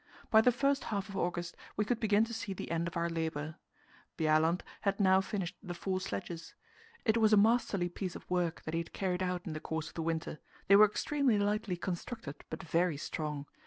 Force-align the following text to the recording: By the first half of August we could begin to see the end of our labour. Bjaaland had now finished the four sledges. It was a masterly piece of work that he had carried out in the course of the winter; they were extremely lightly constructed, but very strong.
By 0.31 0.41
the 0.41 0.51
first 0.51 0.85
half 0.85 1.09
of 1.09 1.15
August 1.15 1.55
we 1.77 1.85
could 1.85 1.99
begin 1.99 2.25
to 2.25 2.33
see 2.33 2.53
the 2.53 2.71
end 2.71 2.87
of 2.87 2.97
our 2.97 3.07
labour. 3.07 3.57
Bjaaland 4.17 4.61
had 4.81 4.99
now 4.99 5.21
finished 5.21 5.55
the 5.61 5.75
four 5.75 6.01
sledges. 6.01 6.55
It 7.05 7.17
was 7.17 7.33
a 7.33 7.37
masterly 7.37 7.87
piece 7.87 8.15
of 8.15 8.27
work 8.27 8.63
that 8.63 8.73
he 8.73 8.79
had 8.79 8.93
carried 8.93 9.21
out 9.21 9.45
in 9.45 9.53
the 9.53 9.59
course 9.59 9.89
of 9.89 9.93
the 9.93 10.01
winter; 10.01 10.39
they 10.67 10.75
were 10.75 10.87
extremely 10.87 11.37
lightly 11.37 11.77
constructed, 11.77 12.43
but 12.49 12.63
very 12.63 12.97
strong. 12.97 13.45